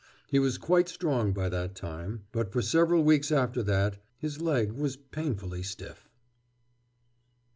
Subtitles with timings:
[0.31, 2.23] He was quite strong by that time.
[2.31, 6.09] But for several weeks after that his leg was painfully stiff.